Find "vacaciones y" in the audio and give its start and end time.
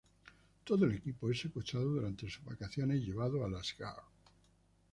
2.43-3.05